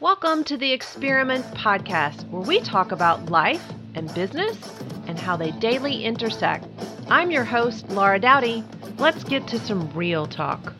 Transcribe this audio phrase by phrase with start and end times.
[0.00, 3.62] Welcome to the Experiment Podcast, where we talk about life
[3.94, 4.56] and business
[5.06, 6.66] and how they daily intersect.
[7.10, 8.64] I'm your host, Laura Doughty.
[8.96, 10.72] Let's get to some real talk.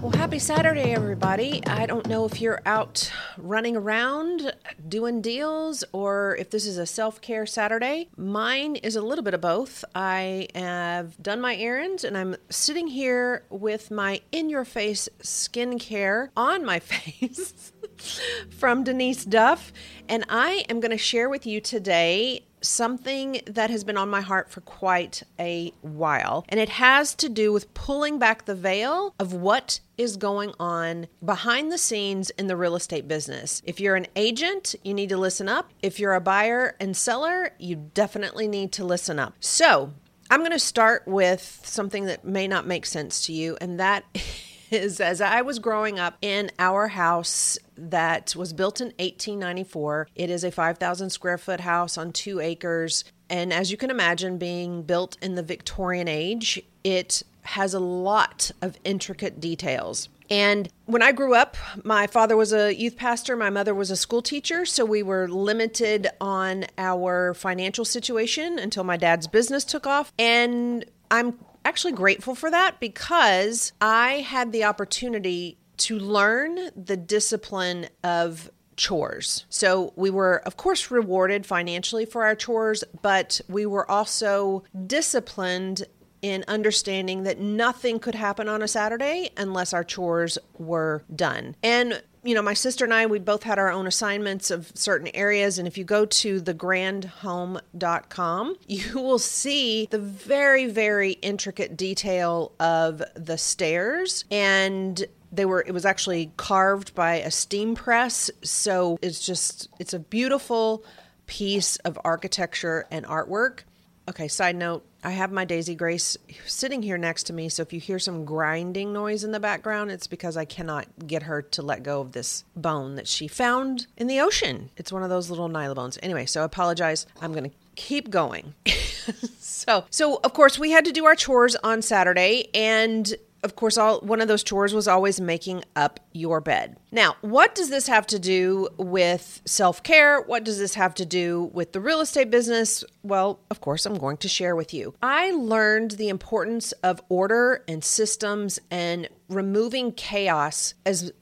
[0.00, 1.66] Well, happy Saturday, everybody.
[1.66, 4.54] I don't know if you're out running around
[4.86, 8.10] doing deals or if this is a self care Saturday.
[8.16, 9.84] Mine is a little bit of both.
[9.92, 16.28] I have done my errands and I'm sitting here with my in your face skincare
[16.36, 17.72] on my face
[18.50, 19.72] from Denise Duff.
[20.08, 24.20] And I am going to share with you today something that has been on my
[24.20, 26.44] heart for quite a while.
[26.48, 31.06] And it has to do with pulling back the veil of what is going on
[31.24, 33.62] behind the scenes in the real estate business.
[33.64, 35.70] If you're an agent, you need to listen up.
[35.82, 39.34] If you're a buyer and seller, you definitely need to listen up.
[39.40, 39.92] So,
[40.30, 44.04] I'm going to start with something that may not make sense to you, and that
[44.74, 50.08] is as I was growing up in our house that was built in 1894.
[50.14, 53.04] It is a 5,000 square foot house on two acres.
[53.30, 58.50] And as you can imagine, being built in the Victorian age, it has a lot
[58.60, 60.08] of intricate details.
[60.30, 63.96] And when I grew up, my father was a youth pastor, my mother was a
[63.96, 69.86] school teacher, so we were limited on our financial situation until my dad's business took
[69.86, 70.12] off.
[70.18, 77.88] And I'm actually grateful for that because I had the opportunity to learn the discipline
[78.02, 79.44] of chores.
[79.48, 85.84] So we were, of course, rewarded financially for our chores, but we were also disciplined
[86.22, 91.54] in understanding that nothing could happen on a Saturday unless our chores were done.
[91.62, 95.08] And you know, my sister and I, we both had our own assignments of certain
[95.14, 95.58] areas.
[95.58, 103.02] And if you go to thegrandhome.com, you will see the very, very intricate detail of
[103.14, 104.24] the stairs.
[104.30, 108.30] And they were, it was actually carved by a steam press.
[108.42, 110.84] So it's just, it's a beautiful
[111.26, 113.60] piece of architecture and artwork.
[114.08, 116.16] Okay, side note I have my Daisy Grace
[116.46, 119.90] sitting here next to me, so if you hear some grinding noise in the background,
[119.90, 123.86] it's because I cannot get her to let go of this bone that she found
[123.98, 124.70] in the ocean.
[124.78, 125.98] It's one of those little Nylabones.
[126.02, 127.06] Anyway, so I apologize.
[127.20, 128.54] I'm going to keep going.
[129.38, 133.76] so, so of course, we had to do our chores on Saturday, and of course,
[133.76, 136.76] all one of those chores was always making up your bed.
[136.90, 140.22] Now, what does this have to do with self-care?
[140.22, 142.82] What does this have to do with the real estate business?
[143.02, 144.94] Well, of course, I'm going to share with you.
[145.02, 151.12] I learned the importance of order and systems and removing chaos as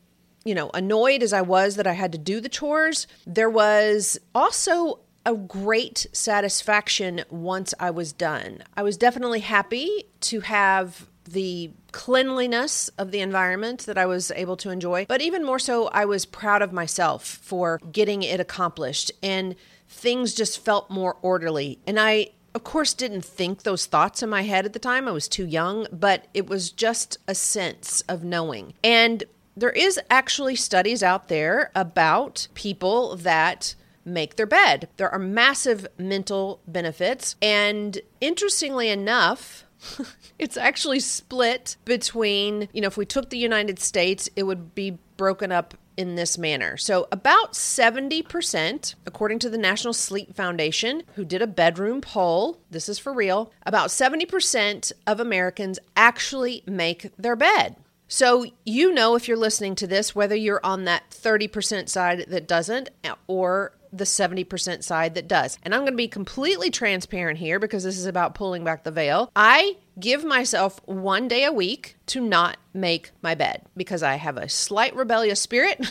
[0.45, 4.19] you know, annoyed as I was that I had to do the chores, there was
[4.35, 8.63] also a great satisfaction once I was done.
[8.77, 14.57] I was definitely happy to have the cleanliness of the environment that I was able
[14.59, 19.13] to enjoy, but even more so, I was proud of myself for getting it accomplished
[19.23, 19.55] and
[19.89, 21.79] things just felt more orderly.
[21.87, 25.07] And I, of course, didn't think those thoughts in my head at the time.
[25.07, 28.75] I was too young, but it was just a sense of knowing.
[28.83, 29.25] And
[29.57, 34.89] there is actually studies out there about people that make their bed.
[34.97, 37.37] There are massive mental benefits.
[37.41, 39.65] And interestingly enough,
[40.39, 44.99] it's actually split between, you know, if we took the United States, it would be
[45.17, 46.77] broken up in this manner.
[46.77, 52.89] So, about 70%, according to the National Sleep Foundation, who did a bedroom poll, this
[52.89, 57.77] is for real, about 70% of Americans actually make their bed.
[58.09, 62.47] So, you know, if you're listening to this, whether you're on that 30% side that
[62.47, 62.91] doesn't
[63.27, 65.59] or the 70% side that does.
[65.63, 68.91] And I'm going to be completely transparent here because this is about pulling back the
[68.91, 69.31] veil.
[69.37, 74.37] I give myself one day a week to not make my bed because I have
[74.37, 75.87] a slight rebellious spirit.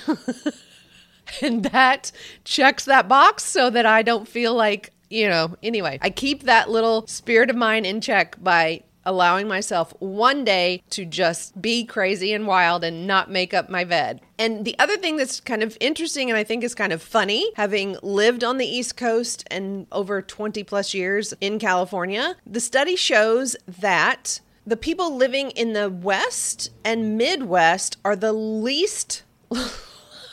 [1.41, 2.11] and that
[2.43, 6.69] checks that box so that I don't feel like, you know, anyway, I keep that
[6.69, 12.33] little spirit of mine in check by allowing myself one day to just be crazy
[12.33, 14.21] and wild and not make up my bed.
[14.37, 17.51] And the other thing that's kind of interesting and I think is kind of funny,
[17.55, 22.95] having lived on the East Coast and over 20 plus years in California, the study
[22.95, 29.23] shows that the people living in the West and Midwest are the least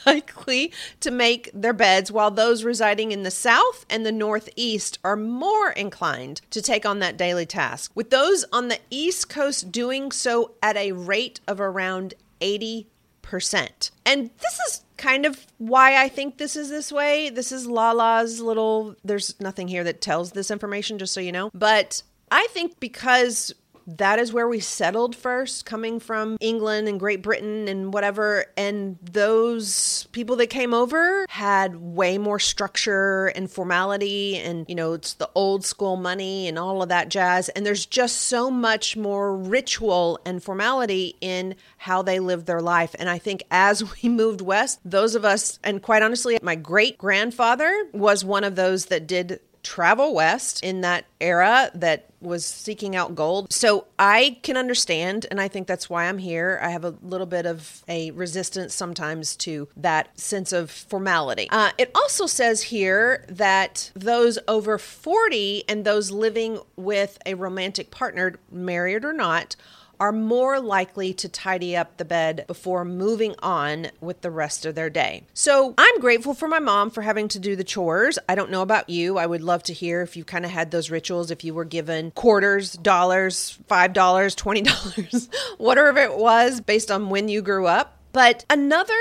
[0.09, 5.17] likely to make their beds, while those residing in the South and the Northeast are
[5.17, 7.93] more inclined to take on that daily task.
[7.95, 12.87] With those on the East Coast doing so at a rate of around 80%.
[14.07, 17.31] And this is kind of why I think this is this way.
[17.31, 21.51] This is Lala's little, there's nothing here that tells this information, just so you know.
[21.55, 23.55] But I think because
[23.97, 28.45] that is where we settled first, coming from England and Great Britain and whatever.
[28.57, 34.93] And those people that came over had way more structure and formality, and you know,
[34.93, 37.49] it's the old school money and all of that jazz.
[37.51, 42.95] And there's just so much more ritual and formality in how they live their life.
[42.99, 46.99] And I think as we moved west, those of us, and quite honestly, my great
[46.99, 52.97] grandfather was one of those that did travel west in that era that was seeking
[52.97, 53.53] out gold.
[53.53, 56.59] So I can understand, and I think that's why I'm here.
[56.63, 61.49] I have a little bit of a resistance sometimes to that sense of formality.
[61.51, 67.91] Uh, it also says here that those over 40 and those living with a romantic
[67.91, 69.57] partner, married or not,
[70.01, 74.75] are more likely to tidy up the bed before moving on with the rest of
[74.75, 75.25] their day.
[75.35, 78.19] So I'm grateful for my mom for having to do the chores.
[78.29, 79.19] I don't know about you.
[79.19, 81.65] I would love to hear if you kind of had those rituals, if you were
[81.65, 85.29] given quarters, dollars, $5, $20,
[85.59, 87.99] whatever it was based on when you grew up.
[88.13, 88.95] But another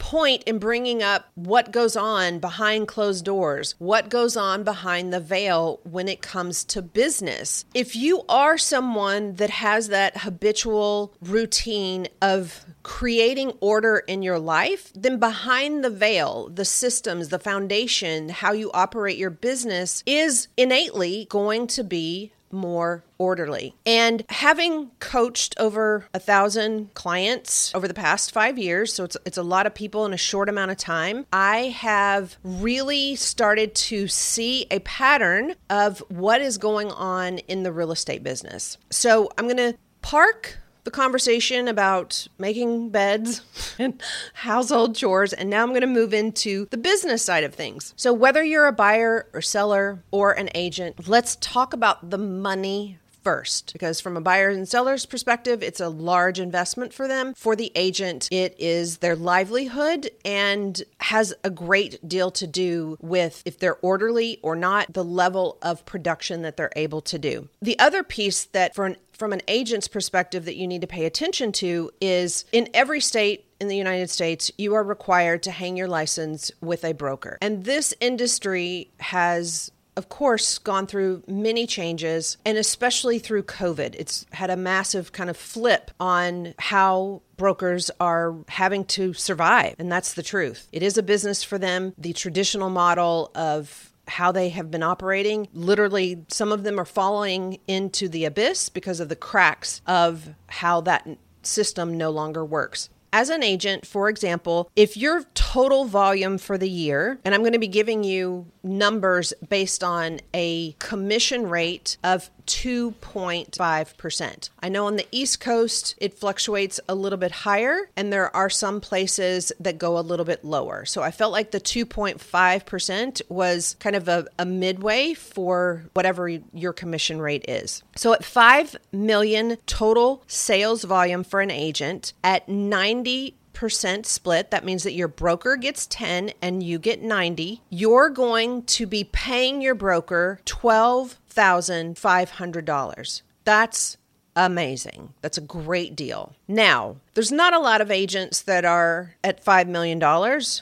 [0.00, 5.20] point in bringing up what goes on behind closed doors, what goes on behind the
[5.20, 7.64] veil when it comes to business.
[7.74, 14.90] If you are someone that has that habitual routine of creating order in your life,
[14.94, 21.26] then behind the veil, the systems, the foundation, how you operate your business is innately
[21.30, 23.74] going to be more orderly.
[23.84, 29.38] And having coached over a thousand clients over the past five years, so it's, it's
[29.38, 34.08] a lot of people in a short amount of time, I have really started to
[34.08, 38.78] see a pattern of what is going on in the real estate business.
[38.90, 43.42] So I'm going to park the conversation about making beds
[43.78, 44.02] and
[44.34, 47.94] household chores, and now I'm going to move into the business side of things.
[47.96, 52.98] So, whether you're a buyer or seller or an agent, let's talk about the money
[53.22, 57.54] first because from a buyer and seller's perspective it's a large investment for them for
[57.54, 63.58] the agent it is their livelihood and has a great deal to do with if
[63.58, 68.02] they're orderly or not the level of production that they're able to do the other
[68.02, 71.90] piece that for an from an agent's perspective that you need to pay attention to
[72.00, 76.50] is in every state in the United States, you are required to hang your license
[76.62, 77.36] with a broker.
[77.42, 83.94] And this industry has of course, gone through many changes, and especially through COVID.
[83.96, 89.74] It's had a massive kind of flip on how brokers are having to survive.
[89.78, 90.68] And that's the truth.
[90.72, 91.94] It is a business for them.
[91.98, 95.48] The traditional model of how they have been operating.
[95.54, 100.80] Literally, some of them are falling into the abyss because of the cracks of how
[100.82, 101.08] that
[101.42, 102.90] system no longer works.
[103.12, 107.52] As an agent, for example, if your total volume for the year, and I'm going
[107.52, 114.50] to be giving you numbers based on a commission rate of 2.5%.
[114.60, 118.50] I know on the East Coast it fluctuates a little bit higher, and there are
[118.50, 120.84] some places that go a little bit lower.
[120.84, 126.72] So I felt like the 2.5% was kind of a, a midway for whatever your
[126.72, 127.84] commission rate is.
[127.94, 134.50] So at 5 million total sales volume for an agent, at 90 percent split.
[134.50, 137.60] That means that your broker gets 10 and you get 90.
[137.68, 143.22] You're going to be paying your broker $12,500.
[143.44, 143.98] That's
[144.34, 145.12] amazing.
[145.20, 146.32] That's a great deal.
[146.48, 150.02] Now, there's not a lot of agents that are at $5 million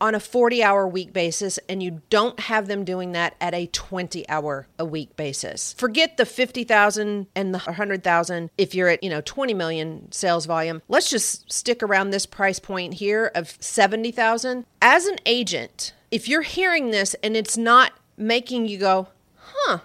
[0.00, 3.66] on a 40 hour week basis and you don't have them doing that at a
[3.66, 5.74] 20 hour a week basis.
[5.78, 10.82] Forget the 50,000 and the 100,000 if you're at, you know, 20 million sales volume.
[10.88, 14.64] Let's just stick around this price point here of 70,000.
[14.80, 19.78] As an agent, if you're hearing this and it's not making you go, "Huh,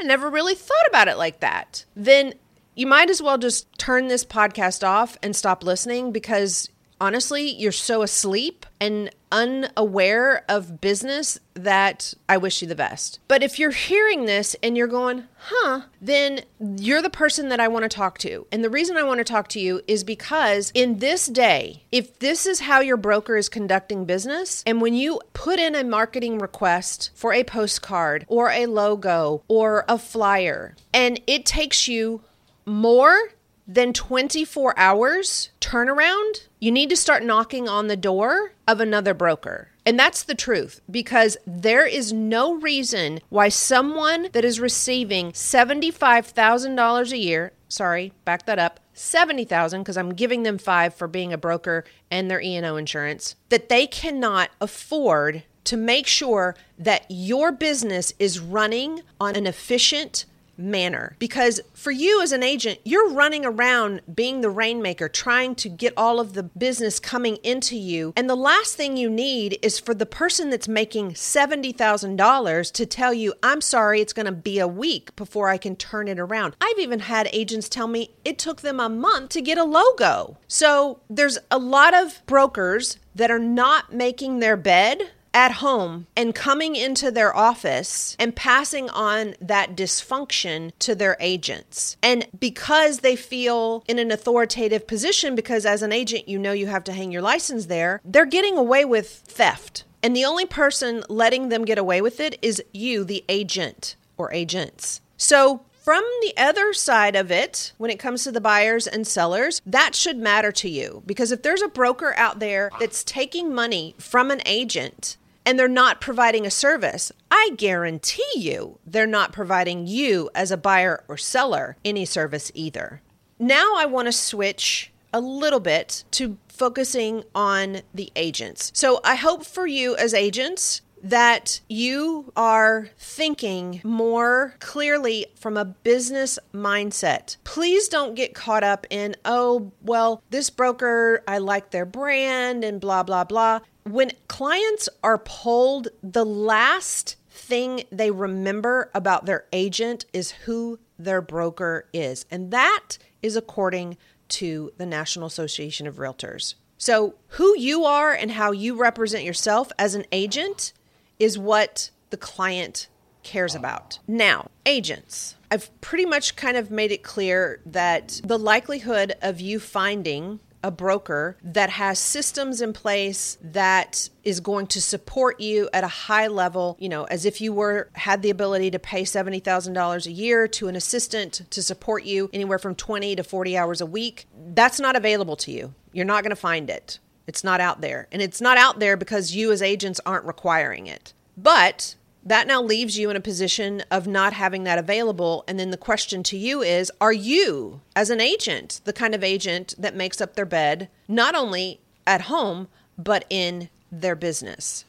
[0.00, 2.34] I never really thought about it like that." Then
[2.74, 6.68] you might as well just turn this podcast off and stop listening because
[7.00, 13.18] honestly, you're so asleep and unaware of business that I wish you the best.
[13.28, 17.68] But if you're hearing this and you're going, huh, then you're the person that I
[17.68, 18.46] want to talk to.
[18.52, 22.18] And the reason I want to talk to you is because in this day, if
[22.18, 26.38] this is how your broker is conducting business, and when you put in a marketing
[26.38, 32.22] request for a postcard or a logo or a flyer, and it takes you
[32.64, 33.30] more
[33.66, 39.68] than 24 hours turnaround, you need to start knocking on the door of another broker.
[39.84, 47.12] And that's the truth because there is no reason why someone that is receiving $75,000
[47.12, 51.38] a year, sorry, back that up, 70,000 because I'm giving them 5 for being a
[51.38, 58.12] broker and their E&O insurance, that they cannot afford to make sure that your business
[58.18, 60.24] is running on an efficient
[60.58, 61.16] manner.
[61.18, 65.92] Because for you as an agent you're running around being the rainmaker trying to get
[65.96, 68.12] all of the business coming into you.
[68.16, 73.14] And the last thing you need is for the person that's making $70,000 to tell
[73.14, 76.56] you I'm sorry it's going to be a week before I can turn it around.
[76.60, 80.38] I've even had agents tell me it took them a month to get a logo.
[80.48, 86.34] So there's a lot of brokers that are not making their bed at home and
[86.34, 91.98] coming into their office and passing on that dysfunction to their agents.
[92.02, 96.68] And because they feel in an authoritative position, because as an agent, you know you
[96.68, 99.84] have to hang your license there, they're getting away with theft.
[100.02, 104.32] And the only person letting them get away with it is you, the agent or
[104.32, 105.02] agents.
[105.18, 109.60] So from the other side of it, when it comes to the buyers and sellers,
[109.66, 113.94] that should matter to you because if there's a broker out there that's taking money
[113.98, 119.86] from an agent and they're not providing a service, I guarantee you they're not providing
[119.86, 123.00] you as a buyer or seller any service either.
[123.38, 128.72] Now I want to switch a little bit to focusing on the agents.
[128.74, 135.64] So I hope for you as agents that you are thinking more clearly from a
[135.64, 137.36] business mindset.
[137.44, 142.80] Please don't get caught up in, oh, well, this broker, I like their brand and
[142.80, 150.06] blah, blah, blah when clients are polled, the last thing they remember about their agent
[150.12, 152.26] is who their broker is.
[152.30, 153.96] And that is according
[154.28, 156.54] to the National Association of Realtors.
[156.78, 160.72] So, who you are and how you represent yourself as an agent
[161.18, 162.88] is what the client
[163.22, 163.98] cares about.
[164.06, 165.36] Now, agents.
[165.50, 170.70] I've pretty much kind of made it clear that the likelihood of you finding a
[170.70, 176.26] broker that has systems in place that is going to support you at a high
[176.26, 180.48] level, you know, as if you were had the ability to pay $70,000 a year
[180.48, 184.26] to an assistant to support you anywhere from 20 to 40 hours a week.
[184.54, 185.74] That's not available to you.
[185.92, 186.98] You're not going to find it.
[187.26, 188.08] It's not out there.
[188.12, 191.12] And it's not out there because you as agents aren't requiring it.
[191.36, 191.96] But
[192.26, 195.44] that now leaves you in a position of not having that available.
[195.46, 199.24] And then the question to you is Are you, as an agent, the kind of
[199.24, 202.68] agent that makes up their bed, not only at home,
[202.98, 204.84] but in their business?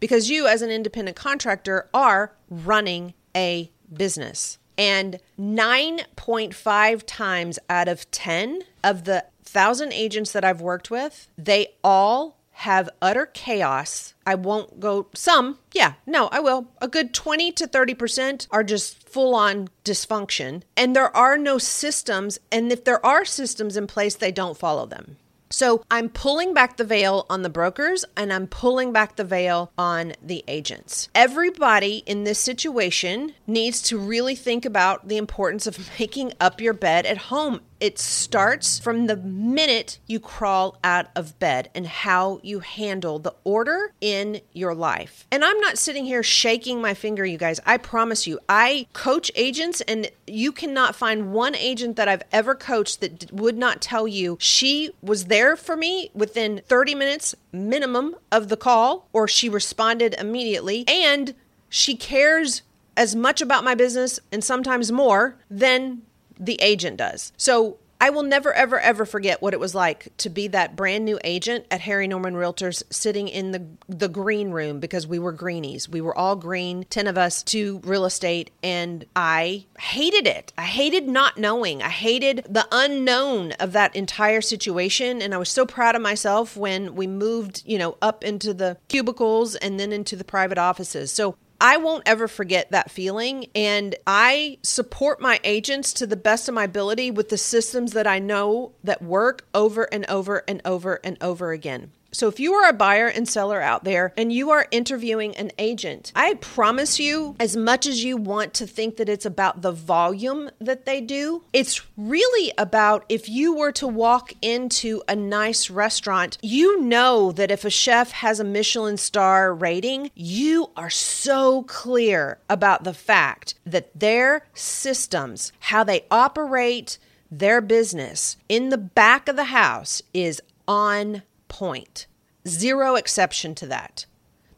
[0.00, 4.58] Because you, as an independent contractor, are running a business.
[4.76, 11.68] And 9.5 times out of 10 of the thousand agents that I've worked with, they
[11.84, 14.14] all have utter chaos.
[14.24, 16.68] I won't go some, yeah, no, I will.
[16.80, 20.62] A good 20 to 30% are just full on dysfunction.
[20.76, 22.38] And there are no systems.
[22.52, 25.16] And if there are systems in place, they don't follow them.
[25.52, 29.70] So I'm pulling back the veil on the brokers and I'm pulling back the veil
[29.76, 31.08] on the agents.
[31.14, 36.72] Everybody in this situation needs to really think about the importance of making up your
[36.72, 42.38] bed at home it starts from the minute you crawl out of bed and how
[42.44, 45.26] you handle the order in your life.
[45.32, 47.58] And I'm not sitting here shaking my finger, you guys.
[47.66, 52.54] I promise you, I coach agents, and you cannot find one agent that I've ever
[52.54, 58.14] coached that would not tell you she was there for me within 30 minutes minimum
[58.30, 61.34] of the call, or she responded immediately, and
[61.68, 62.62] she cares
[62.96, 66.02] as much about my business and sometimes more than
[66.44, 67.32] the agent does.
[67.36, 71.04] So I will never, ever, ever forget what it was like to be that brand
[71.04, 75.30] new agent at Harry Norman Realtors sitting in the, the green room because we were
[75.30, 75.88] greenies.
[75.88, 80.52] We were all green, 10 of us to real estate, and I hated it.
[80.58, 81.80] I hated not knowing.
[81.80, 85.22] I hated the unknown of that entire situation.
[85.22, 88.78] And I was so proud of myself when we moved, you know, up into the
[88.88, 91.12] cubicles and then into the private offices.
[91.12, 93.46] So I won't ever forget that feeling.
[93.54, 98.06] And I support my agents to the best of my ability with the systems that
[98.06, 101.92] I know that work over and over and over and over again.
[102.12, 105.50] So, if you are a buyer and seller out there and you are interviewing an
[105.58, 109.72] agent, I promise you, as much as you want to think that it's about the
[109.72, 115.70] volume that they do, it's really about if you were to walk into a nice
[115.70, 121.62] restaurant, you know that if a chef has a Michelin star rating, you are so
[121.62, 126.98] clear about the fact that their systems, how they operate,
[127.30, 132.06] their business in the back of the house is on point.
[132.48, 134.06] Zero exception to that.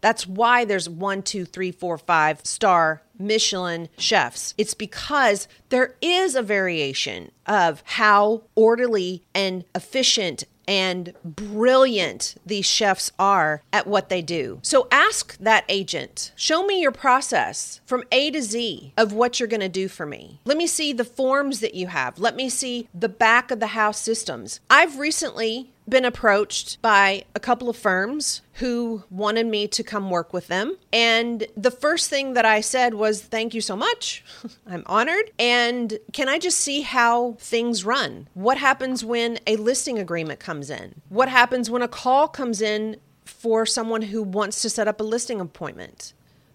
[0.00, 4.54] That's why there's one, two, three, four, five star Michelin chefs.
[4.56, 13.10] It's because there is a variation of how orderly and efficient and brilliant these chefs
[13.18, 14.60] are at what they do.
[14.62, 19.48] So ask that agent, show me your process from A to Z of what you're
[19.48, 20.40] going to do for me.
[20.44, 22.18] Let me see the forms that you have.
[22.18, 24.60] Let me see the back of the house systems.
[24.70, 30.32] I've recently been approached by a couple of firms who wanted me to come work
[30.32, 30.76] with them.
[30.92, 34.24] And the first thing that I said was, Thank you so much.
[34.66, 35.30] I'm honored.
[35.38, 38.28] And can I just see how things run?
[38.34, 41.02] What happens when a listing agreement comes in?
[41.08, 45.04] What happens when a call comes in for someone who wants to set up a
[45.04, 46.12] listing appointment?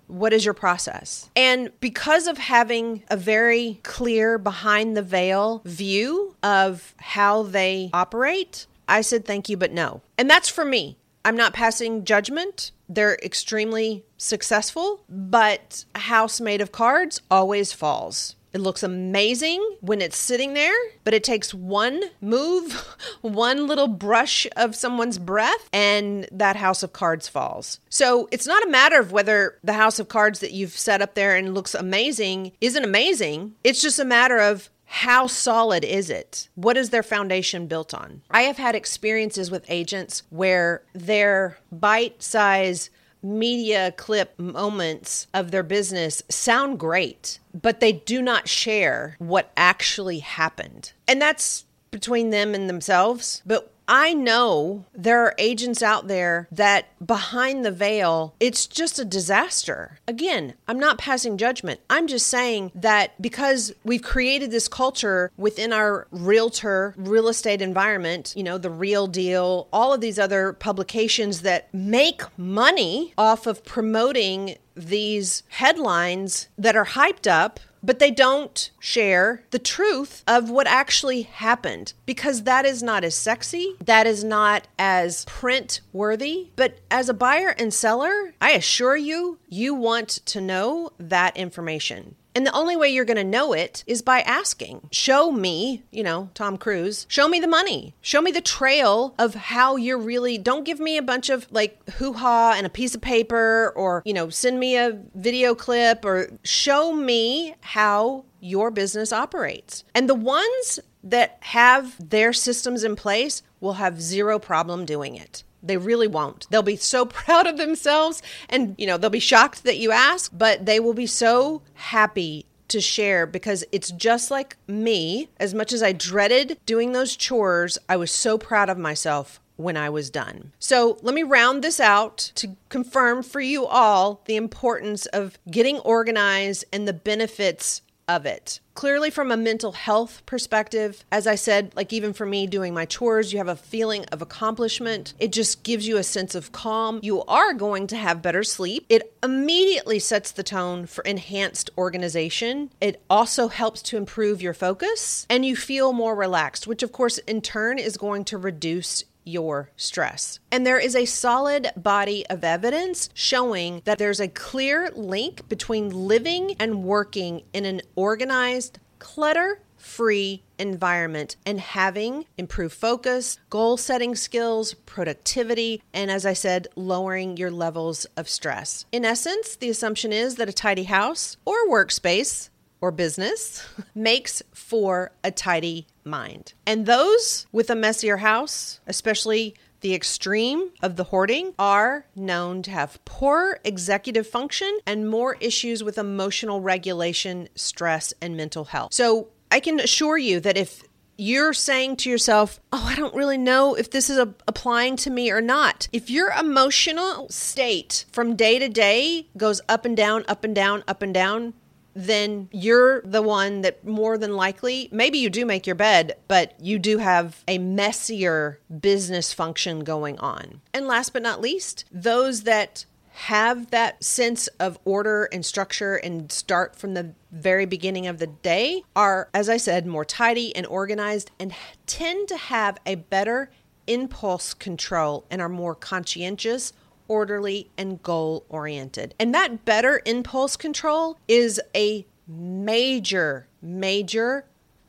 [0.07, 1.29] What is your process?
[1.35, 8.65] And because of having a very clear behind the veil view of how they operate,
[8.89, 10.02] I said thank you, but no.
[10.17, 10.97] And that's for me.
[11.23, 12.71] I'm not passing judgment.
[12.88, 18.36] They're extremely successful, but a house made of cards always falls.
[18.52, 20.73] It looks amazing when it's sitting there,
[21.04, 22.73] but it takes one move,
[23.21, 27.80] one little brush of someone's breath, and that house of cards falls.
[27.89, 31.13] So it's not a matter of whether the house of cards that you've set up
[31.13, 33.54] there and looks amazing isn't amazing.
[33.63, 36.49] It's just a matter of how solid is it?
[36.56, 38.23] What is their foundation built on?
[38.32, 42.89] I have had experiences with agents where their bite size
[43.21, 50.19] media clip moments of their business sound great, but they do not share what actually
[50.19, 50.93] happened.
[51.08, 53.43] And that's between them and themselves.
[53.45, 59.04] But I know there are agents out there that behind the veil, it's just a
[59.04, 59.97] disaster.
[60.08, 61.80] Again, I'm not passing judgment.
[61.89, 68.34] I'm just saying that because we've created this culture within our realtor real estate environment,
[68.38, 73.65] you know, the real deal, all of these other publications that make money off of
[73.65, 80.67] promoting these headlines that are hyped up but they don't share the truth of what
[80.67, 86.49] actually happened because that is not as sexy, that is not as print worthy.
[86.55, 92.15] But as a buyer and seller, I assure you, you want to know that information.
[92.39, 94.88] And the only way you're going to know it is by asking.
[94.93, 97.95] Show me, you know, Tom Cruise, show me the money.
[97.99, 101.78] Show me the trail of how you're really, don't give me a bunch of like
[101.95, 106.06] hoo ha and a piece of paper or, you know, send me a video clip
[106.06, 109.84] or show me how your business operates.
[109.93, 115.43] And the ones that have their systems in place will have zero problem doing it.
[115.61, 116.47] They really won't.
[116.49, 120.31] They'll be so proud of themselves and, you know, they'll be shocked that you ask,
[120.33, 125.29] but they will be so happy to share because it's just like me.
[125.37, 129.75] As much as I dreaded doing those chores, I was so proud of myself when
[129.75, 130.53] I was done.
[130.57, 135.79] So let me round this out to confirm for you all the importance of getting
[135.79, 138.59] organized and the benefits of it.
[138.73, 142.85] Clearly, from a mental health perspective, as I said, like even for me doing my
[142.85, 145.13] chores, you have a feeling of accomplishment.
[145.19, 146.99] It just gives you a sense of calm.
[147.03, 148.85] You are going to have better sleep.
[148.89, 152.71] It immediately sets the tone for enhanced organization.
[152.79, 157.17] It also helps to improve your focus and you feel more relaxed, which, of course,
[157.19, 160.39] in turn is going to reduce your stress.
[160.51, 165.89] And there is a solid body of evidence showing that there's a clear link between
[165.89, 174.15] living and working in an organized, clutter free environment and having improved focus, goal setting
[174.15, 178.86] skills, productivity, and as I said, lowering your levels of stress.
[178.91, 182.49] In essence, the assumption is that a tidy house or workspace
[182.82, 186.53] or business makes for a tidy mind.
[186.65, 192.71] And those with a messier house, especially the extreme of the hoarding, are known to
[192.71, 198.93] have poor executive function and more issues with emotional regulation, stress, and mental health.
[198.93, 200.83] So I can assure you that if
[201.17, 205.09] you're saying to yourself, Oh, I don't really know if this is a- applying to
[205.09, 205.87] me or not.
[205.91, 210.83] If your emotional state from day to day goes up and down, up and down,
[210.87, 211.53] up and down,
[211.93, 216.56] then you're the one that more than likely, maybe you do make your bed, but
[216.60, 220.62] you do have a messier business function going on.
[220.73, 226.32] And last but not least, those that have that sense of order and structure and
[226.32, 230.65] start from the very beginning of the day are, as I said, more tidy and
[230.65, 231.54] organized and
[231.86, 233.52] tend to have a better
[233.88, 236.71] impulse control and are more conscientious
[237.09, 239.13] orderly, and goal oriented.
[239.19, 244.45] And that better impulse control is a major, major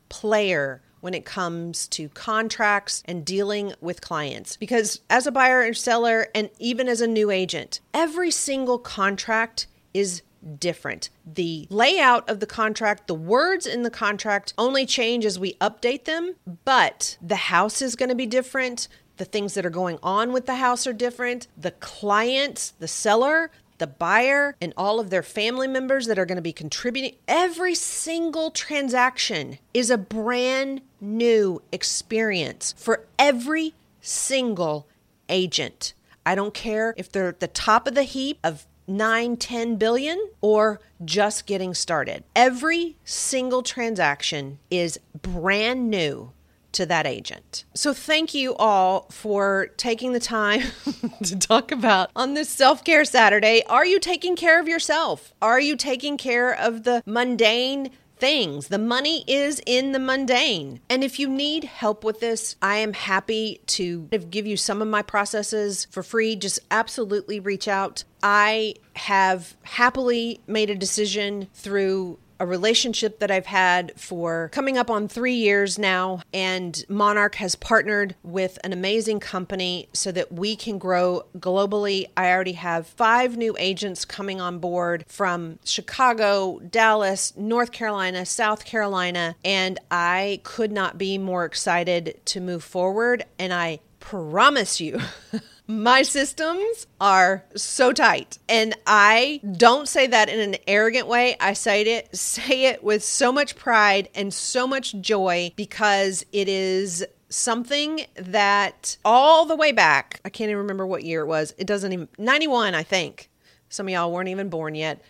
[0.07, 4.55] player when it comes to contracts and dealing with clients.
[4.55, 9.67] Because as a buyer and seller, and even as a new agent, every single contract
[9.93, 10.21] is
[10.59, 11.09] different.
[11.25, 16.05] The layout of the contract, the words in the contract only change as we update
[16.05, 18.87] them, but the house is going to be different.
[19.21, 21.45] The things that are going on with the house are different.
[21.55, 26.37] The client, the seller, the buyer, and all of their family members that are going
[26.37, 27.17] to be contributing.
[27.27, 34.87] Every single transaction is a brand new experience for every single
[35.29, 35.93] agent.
[36.25, 40.29] I don't care if they're at the top of the heap of 9, 10 billion
[40.41, 42.23] or just getting started.
[42.35, 46.31] Every single transaction is brand new
[46.73, 47.65] to that agent.
[47.73, 50.61] So, thank you all for taking the time
[51.23, 53.63] to talk about on this self care Saturday.
[53.67, 55.33] Are you taking care of yourself?
[55.41, 57.91] Are you taking care of the mundane?
[58.17, 58.67] Things.
[58.67, 60.79] The money is in the mundane.
[60.91, 64.87] And if you need help with this, I am happy to give you some of
[64.87, 66.35] my processes for free.
[66.35, 68.03] Just absolutely reach out.
[68.21, 74.89] I have happily made a decision through a relationship that I've had for coming up
[74.89, 76.21] on three years now.
[76.33, 82.07] And Monarch has partnered with an amazing company so that we can grow globally.
[82.17, 88.65] I already have five new agents coming on board from Chicago, Dallas, North Carolina, South
[88.65, 89.35] Carolina.
[89.45, 93.23] And I could not be more excited to move forward.
[93.37, 94.99] And I promise you.
[95.71, 98.39] My systems are so tight.
[98.49, 101.37] And I don't say that in an arrogant way.
[101.39, 106.49] I say it say it with so much pride and so much joy because it
[106.49, 111.53] is something that all the way back, I can't even remember what year it was.
[111.57, 113.29] It doesn't even 91, I think.
[113.69, 115.01] Some of y'all weren't even born yet.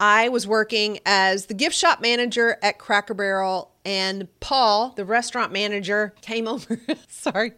[0.00, 5.50] I was working as the gift shop manager at Cracker Barrel, and Paul, the restaurant
[5.50, 6.78] manager, came over.
[7.08, 7.52] sorry,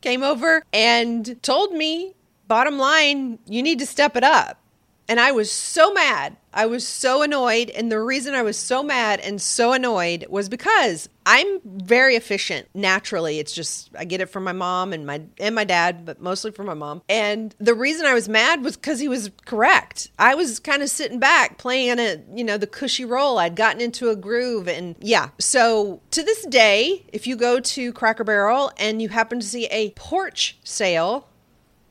[0.00, 2.16] came over and told me,
[2.48, 4.60] bottom line, you need to step it up.
[5.10, 6.36] And I was so mad.
[6.54, 7.68] I was so annoyed.
[7.70, 12.68] And the reason I was so mad and so annoyed was because I'm very efficient
[12.74, 13.40] naturally.
[13.40, 16.52] It's just I get it from my mom and my and my dad, but mostly
[16.52, 17.02] from my mom.
[17.08, 20.12] And the reason I was mad was because he was correct.
[20.16, 23.38] I was kind of sitting back playing a, you know, the cushy role.
[23.38, 25.30] I'd gotten into a groove and yeah.
[25.40, 29.66] So to this day, if you go to Cracker Barrel and you happen to see
[29.66, 31.26] a porch sale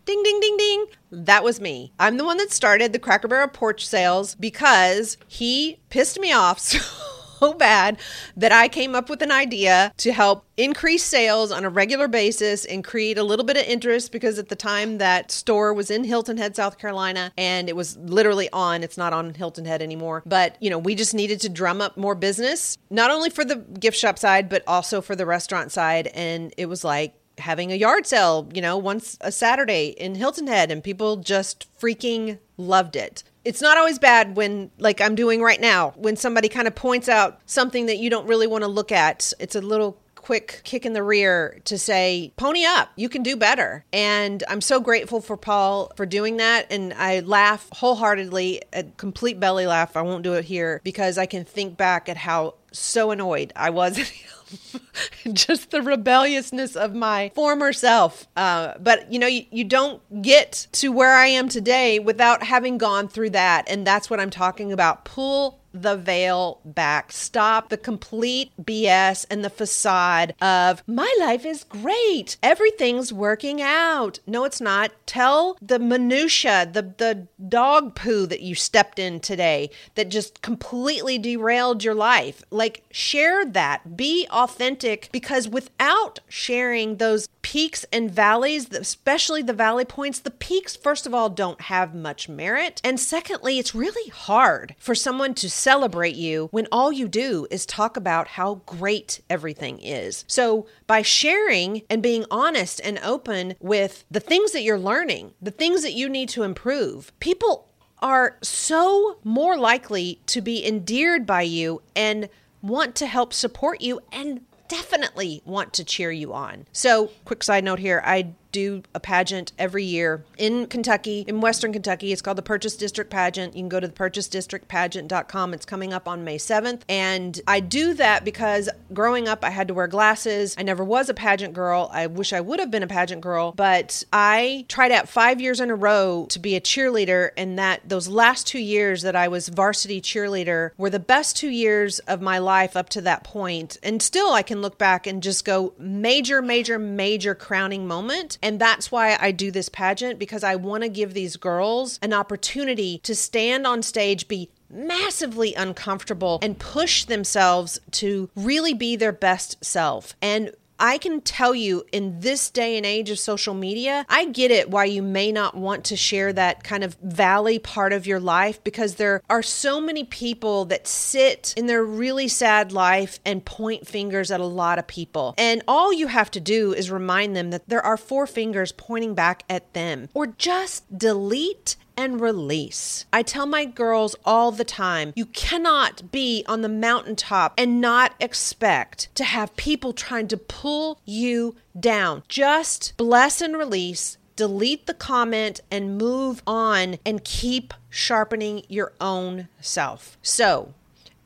[0.09, 0.85] Ding, ding, ding, ding.
[1.11, 1.93] That was me.
[1.99, 6.57] I'm the one that started the Cracker Barrel porch sales because he pissed me off
[7.39, 7.99] so bad
[8.35, 12.65] that I came up with an idea to help increase sales on a regular basis
[12.65, 16.03] and create a little bit of interest because at the time that store was in
[16.05, 18.81] Hilton Head, South Carolina, and it was literally on.
[18.81, 20.23] It's not on Hilton Head anymore.
[20.25, 23.57] But, you know, we just needed to drum up more business, not only for the
[23.57, 26.07] gift shop side, but also for the restaurant side.
[26.15, 30.47] And it was like, having a yard sale, you know, once a Saturday in Hilton
[30.47, 33.23] Head, and people just freaking loved it.
[33.45, 37.07] It's not always bad when, like I'm doing right now, when somebody kind of points
[37.07, 39.33] out something that you don't really want to look at.
[39.39, 39.97] It's a little
[40.29, 43.83] quick kick in the rear to say, pony up, you can do better.
[43.91, 46.67] And I'm so grateful for Paul for doing that.
[46.71, 49.97] And I laugh wholeheartedly, a complete belly laugh.
[49.97, 53.71] I won't do it here because I can think back at how so annoyed I
[53.71, 53.97] was.
[55.33, 58.27] just the rebelliousness of my former self.
[58.35, 62.77] Uh, but you know, you, you don't get to where I am today without having
[62.77, 63.69] gone through that.
[63.69, 65.05] And that's what I'm talking about.
[65.05, 67.11] Pull the veil back.
[67.11, 72.37] Stop the complete BS and the facade of my life is great.
[72.41, 74.19] Everything's working out.
[74.25, 74.91] No, it's not.
[75.05, 81.17] Tell the minutia, the the dog poo that you stepped in today that just completely
[81.17, 82.43] derailed your life.
[82.49, 83.95] Like share that.
[83.95, 90.75] Be authentic because without sharing those peaks and valleys, especially the valley points, the peaks
[90.75, 92.81] first of all don't have much merit.
[92.83, 97.63] And secondly, it's really hard for someone to celebrate you when all you do is
[97.63, 100.25] talk about how great everything is.
[100.27, 105.51] So, by sharing and being honest and open with the things that you're learning, the
[105.51, 107.69] things that you need to improve, people
[108.01, 112.29] are so more likely to be endeared by you and
[112.63, 116.65] want to help support you and definitely want to cheer you on.
[116.71, 121.73] So, quick side note here I do a pageant every year in Kentucky, in Western
[121.73, 122.11] Kentucky.
[122.11, 123.55] It's called the Purchase District Pageant.
[123.55, 125.53] You can go to the purchasedistrictpageant.com.
[125.53, 126.81] It's coming up on May 7th.
[126.89, 130.55] And I do that because growing up, I had to wear glasses.
[130.57, 131.89] I never was a pageant girl.
[131.93, 135.59] I wish I would have been a pageant girl, but I tried out five years
[135.59, 137.31] in a row to be a cheerleader.
[137.37, 141.49] And that those last two years that I was varsity cheerleader were the best two
[141.49, 143.77] years of my life up to that point.
[143.83, 148.59] And still, I can look back and just go major, major, major crowning moment and
[148.59, 152.99] that's why I do this pageant because I want to give these girls an opportunity
[152.99, 159.63] to stand on stage, be massively uncomfortable, and push themselves to really be their best
[159.63, 160.15] self.
[160.21, 164.51] And I can tell you in this day and age of social media, I get
[164.51, 168.19] it why you may not want to share that kind of valley part of your
[168.19, 173.43] life because there are so many people that sit in their really sad life and
[173.43, 175.35] point fingers at a lot of people.
[175.37, 179.13] And all you have to do is remind them that there are four fingers pointing
[179.13, 183.05] back at them or just delete and release.
[183.11, 188.13] I tell my girls all the time you cannot be on the mountaintop and not
[188.21, 192.23] expect to have people trying to pull you down.
[192.29, 199.49] Just bless and release delete the comment and move on and keep sharpening your own
[199.59, 200.17] self.
[200.21, 200.73] So,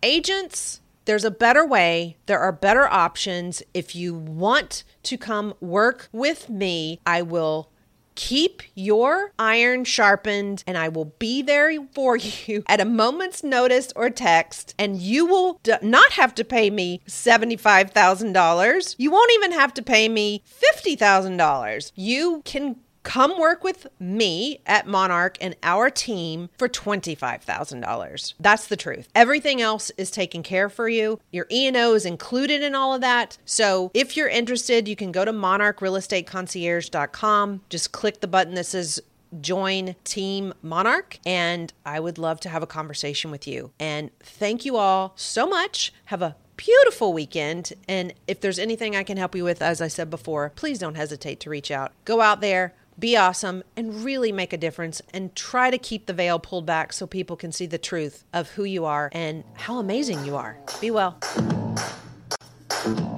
[0.02, 2.18] agents, there's a better way.
[2.26, 3.62] There are better options.
[3.72, 7.70] If you want to come work with me, I will
[8.16, 13.92] Keep your iron sharpened, and I will be there for you at a moment's notice
[13.96, 18.96] or text, and you will d- not have to pay me $75,000.
[18.98, 20.44] You won't even have to pay me
[20.76, 21.92] $50,000.
[21.96, 28.34] You can Come work with me at Monarch and our team for $25,000.
[28.40, 29.08] That's the truth.
[29.14, 31.20] Everything else is taken care for you.
[31.32, 33.38] Your E&O is included in all of that.
[33.46, 37.62] So if you're interested, you can go to monarchrealestateconcierge.com.
[37.70, 39.00] Just click the button that says
[39.42, 43.72] join Team Monarch, and I would love to have a conversation with you.
[43.80, 45.92] And thank you all so much.
[46.06, 47.74] Have a beautiful weekend.
[47.88, 50.96] And if there's anything I can help you with, as I said before, please don't
[50.96, 51.92] hesitate to reach out.
[52.06, 55.02] Go out there be awesome, and really make a difference.
[55.14, 58.52] And try to keep the veil pulled back so people can see the truth of
[58.52, 60.58] who you are and how amazing you are.
[60.82, 61.18] Be well.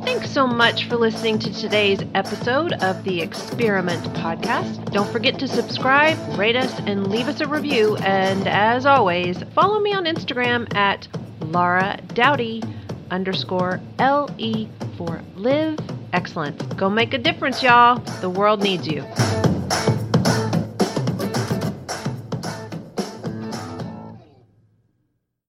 [0.05, 4.91] Thanks so much for listening to today's episode of the Experiment Podcast.
[4.91, 7.97] Don't forget to subscribe, rate us, and leave us a review.
[7.97, 11.07] And as always, follow me on Instagram at
[11.41, 12.61] Laura Doughty
[13.09, 15.79] underscore LE for live
[16.13, 16.61] excellence.
[16.75, 17.99] Go make a difference, y'all.
[18.21, 19.03] The world needs you.